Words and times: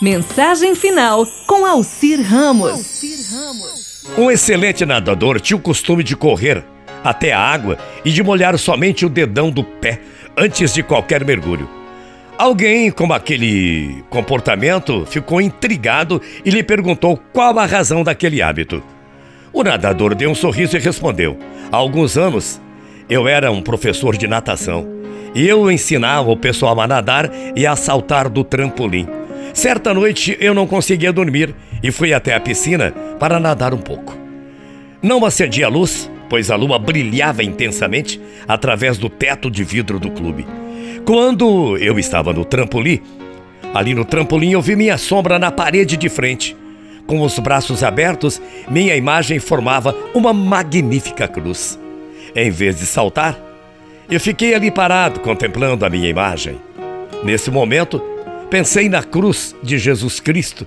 Mensagem 0.00 0.74
final 0.74 1.26
com 1.46 1.66
Alcir 1.66 2.22
Ramos. 2.22 3.02
Um 4.16 4.30
excelente 4.30 4.86
nadador 4.86 5.38
tinha 5.38 5.58
o 5.58 5.60
costume 5.60 6.02
de 6.02 6.16
correr 6.16 6.64
até 7.04 7.32
a 7.32 7.38
água 7.38 7.76
e 8.02 8.10
de 8.10 8.22
molhar 8.22 8.56
somente 8.56 9.04
o 9.04 9.10
dedão 9.10 9.50
do 9.50 9.62
pé 9.62 10.00
antes 10.34 10.72
de 10.72 10.82
qualquer 10.82 11.22
mergulho. 11.22 11.68
Alguém 12.38 12.90
com 12.90 13.12
aquele 13.12 14.02
comportamento 14.08 15.04
ficou 15.04 15.38
intrigado 15.38 16.18
e 16.46 16.48
lhe 16.48 16.62
perguntou 16.62 17.20
qual 17.30 17.58
a 17.58 17.66
razão 17.66 18.02
daquele 18.02 18.40
hábito. 18.40 18.82
O 19.52 19.62
nadador 19.62 20.14
deu 20.14 20.30
um 20.30 20.34
sorriso 20.34 20.78
e 20.78 20.80
respondeu: 20.80 21.38
Há 21.70 21.76
alguns 21.76 22.16
anos 22.16 22.58
eu 23.06 23.28
era 23.28 23.52
um 23.52 23.60
professor 23.60 24.16
de 24.16 24.26
natação 24.26 24.88
e 25.34 25.46
eu 25.46 25.70
ensinava 25.70 26.30
o 26.30 26.36
pessoal 26.38 26.80
a 26.80 26.88
nadar 26.88 27.30
e 27.54 27.66
a 27.66 27.76
saltar 27.76 28.30
do 28.30 28.42
trampolim. 28.42 29.19
Certa 29.52 29.92
noite 29.92 30.36
eu 30.40 30.54
não 30.54 30.66
conseguia 30.66 31.12
dormir 31.12 31.54
e 31.82 31.90
fui 31.90 32.12
até 32.12 32.34
a 32.34 32.40
piscina 32.40 32.92
para 33.18 33.40
nadar 33.40 33.74
um 33.74 33.78
pouco. 33.78 34.16
Não 35.02 35.24
acendia 35.24 35.66
a 35.66 35.68
luz, 35.68 36.10
pois 36.28 36.50
a 36.50 36.56
lua 36.56 36.78
brilhava 36.78 37.42
intensamente 37.42 38.20
através 38.46 38.98
do 38.98 39.08
teto 39.08 39.50
de 39.50 39.64
vidro 39.64 39.98
do 39.98 40.10
clube. 40.10 40.46
Quando 41.04 41.76
eu 41.78 41.98
estava 41.98 42.32
no 42.32 42.44
trampolim, 42.44 43.00
ali 43.74 43.94
no 43.94 44.04
trampolim 44.04 44.52
eu 44.52 44.62
vi 44.62 44.76
minha 44.76 44.98
sombra 44.98 45.38
na 45.38 45.50
parede 45.50 45.96
de 45.96 46.08
frente. 46.08 46.56
Com 47.06 47.22
os 47.22 47.38
braços 47.38 47.82
abertos, 47.82 48.40
minha 48.70 48.94
imagem 48.94 49.40
formava 49.40 49.96
uma 50.14 50.32
magnífica 50.32 51.26
cruz. 51.26 51.78
Em 52.36 52.50
vez 52.50 52.78
de 52.78 52.86
saltar, 52.86 53.36
eu 54.08 54.20
fiquei 54.20 54.54
ali 54.54 54.70
parado 54.70 55.20
contemplando 55.20 55.84
a 55.84 55.90
minha 55.90 56.08
imagem. 56.08 56.60
Nesse 57.24 57.50
momento, 57.50 58.00
pensei 58.50 58.88
na 58.88 59.02
cruz 59.02 59.54
de 59.62 59.78
Jesus 59.78 60.18
Cristo 60.18 60.66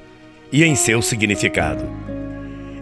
e 0.51 0.63
em 0.63 0.73
seu 0.73 1.01
significado. 1.01 1.83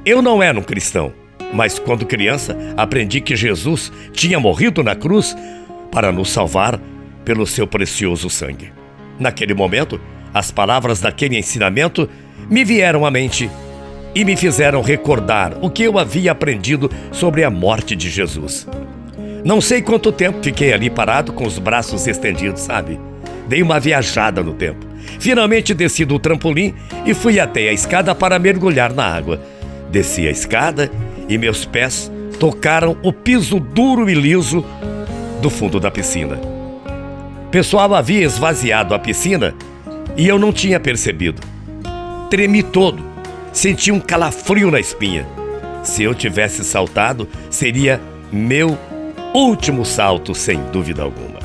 Eu 0.06 0.22
não 0.22 0.44
era 0.44 0.58
um 0.58 0.64
cristão, 0.64 1.12
mas 1.52 1.80
quando 1.80 2.06
criança 2.06 2.56
aprendi 2.78 3.20
que 3.20 3.36
Jesus 3.36 3.92
tinha 4.14 4.40
morrido 4.40 4.84
na 4.84 4.96
cruz 4.96 5.36
para 5.92 6.12
nos 6.12 6.30
salvar 6.30 6.80
pelo 7.26 7.48
seu 7.48 7.66
precioso 7.66 8.30
sangue. 8.30 8.72
Naquele 9.20 9.56
momento, 9.56 10.00
as 10.34 10.52
palavras 10.52 11.02
daquele 11.02 11.38
ensinamento 11.38 12.08
me 12.50 12.64
vieram 12.64 13.06
à 13.06 13.10
mente 13.12 13.50
e 14.14 14.24
me 14.24 14.36
fizeram 14.36 14.82
recordar 14.82 15.58
o 15.62 15.70
que 15.70 15.84
eu 15.84 15.98
havia 15.98 16.32
aprendido 16.32 16.92
sobre 17.12 17.44
a 17.44 17.50
morte 17.50 17.96
de 17.96 18.10
Jesus. 18.10 18.68
Não 19.44 19.60
sei 19.60 19.82
quanto 19.82 20.12
tempo 20.12 20.44
fiquei 20.44 20.72
ali 20.74 20.90
parado 20.90 21.34
com 21.34 21.46
os 21.46 21.58
braços 21.58 22.06
estendidos, 22.06 22.62
sabe? 22.62 23.00
Dei 23.48 23.64
uma 23.64 23.80
viajada 23.80 24.44
no 24.44 24.54
tempo. 24.54 24.91
Finalmente 25.20 25.74
desci 25.74 26.06
do 26.06 26.20
trampolim 26.20 26.74
e 27.06 27.14
fui 27.14 27.40
até 27.40 27.70
a 27.70 27.74
escada 27.74 28.14
para 28.14 28.40
mergulhar 28.40 28.94
na 28.94 29.06
água. 29.06 29.42
Desci 29.90 30.28
a 30.28 30.32
escada 30.32 30.90
e 31.28 31.38
meus 31.38 31.66
pés 31.66 32.12
tocaram 32.40 32.98
o 33.04 33.14
piso 33.14 33.60
duro 33.60 34.10
e 34.10 34.14
liso 34.14 34.66
do 35.42 35.50
fundo 35.50 35.80
da 35.80 35.92
piscina. 35.92 36.40
O 37.46 37.50
pessoal 37.52 37.94
havia 37.94 38.24
esvaziado 38.24 38.96
a 38.96 39.00
piscina 39.00 39.54
e 40.16 40.28
eu 40.28 40.40
não 40.40 40.52
tinha 40.54 40.80
percebido. 40.80 41.42
Tremi 42.30 42.64
todo, 42.64 43.04
senti 43.52 43.92
um 43.92 44.00
calafrio 44.00 44.72
na 44.72 44.80
espinha. 44.80 45.28
Se 45.84 46.04
eu 46.04 46.16
tivesse 46.16 46.64
saltado, 46.64 47.28
seria 47.50 48.00
meu 48.32 48.78
último 49.34 49.84
salto, 49.84 50.34
sem 50.34 50.60
dúvida 50.72 51.04
alguma. 51.04 51.40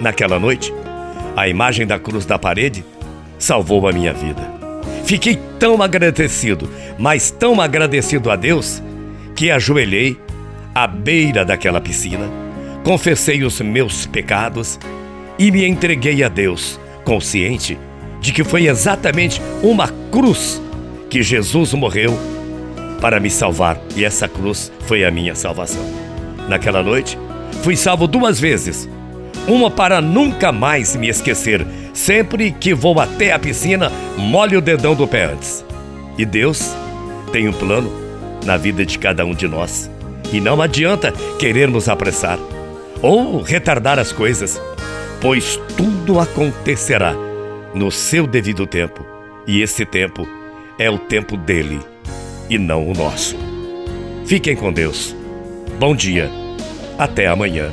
Naquela 0.00 0.38
noite, 0.38 0.72
a 1.38 1.48
imagem 1.48 1.86
da 1.86 1.98
cruz 1.98 2.26
da 2.26 2.38
parede 2.38 2.84
salvou 3.38 3.88
a 3.88 3.92
minha 3.92 4.12
vida. 4.12 4.42
Fiquei 5.04 5.38
tão 5.58 5.80
agradecido, 5.80 6.68
mas 6.98 7.30
tão 7.30 7.60
agradecido 7.60 8.30
a 8.30 8.36
Deus, 8.36 8.82
que 9.36 9.50
ajoelhei 9.50 10.18
à 10.74 10.86
beira 10.86 11.44
daquela 11.44 11.80
piscina, 11.80 12.28
confessei 12.84 13.44
os 13.44 13.60
meus 13.60 14.04
pecados 14.04 14.78
e 15.38 15.50
me 15.50 15.66
entreguei 15.66 16.24
a 16.24 16.28
Deus, 16.28 16.78
consciente 17.04 17.78
de 18.20 18.32
que 18.32 18.42
foi 18.42 18.66
exatamente 18.66 19.40
uma 19.62 19.88
cruz 20.10 20.60
que 21.08 21.22
Jesus 21.22 21.72
morreu 21.72 22.18
para 23.00 23.20
me 23.20 23.30
salvar 23.30 23.80
e 23.96 24.04
essa 24.04 24.26
cruz 24.26 24.72
foi 24.88 25.04
a 25.04 25.10
minha 25.10 25.36
salvação. 25.36 25.84
Naquela 26.48 26.82
noite, 26.82 27.16
fui 27.62 27.76
salvo 27.76 28.08
duas 28.08 28.40
vezes. 28.40 28.88
Uma 29.48 29.70
para 29.70 30.02
nunca 30.02 30.52
mais 30.52 30.94
me 30.94 31.08
esquecer. 31.08 31.66
Sempre 31.94 32.52
que 32.52 32.74
vou 32.74 33.00
até 33.00 33.32
a 33.32 33.38
piscina, 33.38 33.90
molho 34.18 34.58
o 34.58 34.60
dedão 34.62 34.94
do 34.94 35.08
pé 35.08 35.24
antes. 35.24 35.64
E 36.18 36.26
Deus 36.26 36.76
tem 37.32 37.48
um 37.48 37.52
plano 37.52 37.90
na 38.44 38.58
vida 38.58 38.84
de 38.84 38.98
cada 38.98 39.24
um 39.24 39.34
de 39.34 39.48
nós. 39.48 39.90
E 40.30 40.38
não 40.38 40.60
adianta 40.60 41.12
querermos 41.38 41.88
apressar 41.88 42.38
ou 43.00 43.40
retardar 43.40 43.98
as 43.98 44.12
coisas, 44.12 44.60
pois 45.18 45.58
tudo 45.76 46.20
acontecerá 46.20 47.14
no 47.74 47.90
seu 47.90 48.26
devido 48.26 48.66
tempo. 48.66 49.06
E 49.46 49.62
esse 49.62 49.86
tempo 49.86 50.28
é 50.78 50.90
o 50.90 50.98
tempo 50.98 51.38
dele 51.38 51.80
e 52.50 52.58
não 52.58 52.86
o 52.86 52.92
nosso. 52.92 53.34
Fiquem 54.26 54.54
com 54.54 54.70
Deus. 54.70 55.16
Bom 55.78 55.96
dia. 55.96 56.30
Até 56.98 57.26
amanhã. 57.28 57.72